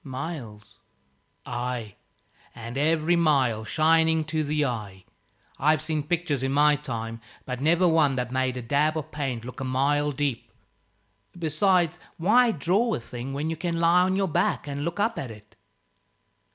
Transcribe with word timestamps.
"Miles." 0.03 0.79
"Ay, 1.45 1.93
and 2.55 2.75
every 2.75 3.15
mile 3.15 3.63
shining 3.63 4.23
to 4.23 4.43
the 4.43 4.65
eye. 4.65 5.05
I've 5.59 5.79
seen 5.83 6.01
pictures 6.01 6.41
in 6.41 6.51
my 6.51 6.75
time, 6.75 7.21
but 7.45 7.61
never 7.61 7.87
one 7.87 8.15
that 8.15 8.31
made 8.31 8.57
a 8.57 8.63
dab 8.63 8.97
of 8.97 9.11
paint 9.11 9.45
look 9.45 9.59
a 9.59 9.63
mile 9.63 10.11
deep. 10.11 10.51
Besides, 11.37 11.99
why 12.17 12.49
draw 12.51 12.95
a 12.95 12.99
thing 12.99 13.33
when 13.33 13.51
you 13.51 13.55
can 13.55 13.79
lie 13.79 14.01
on 14.01 14.15
your 14.15 14.27
back 14.27 14.65
and 14.65 14.83
look 14.83 14.99
up 14.99 15.19
at 15.19 15.29
it?" 15.29 15.55